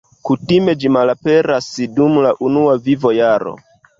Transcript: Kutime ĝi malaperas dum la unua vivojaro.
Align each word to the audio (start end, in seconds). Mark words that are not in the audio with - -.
Kutime 0.27 0.73
ĝi 0.83 0.89
malaperas 0.95 1.67
dum 1.99 2.17
la 2.27 2.33
unua 2.49 2.75
vivojaro. 2.89 3.57